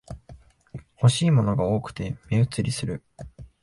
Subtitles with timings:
[0.97, 3.03] 欲しいものが多くて目移りする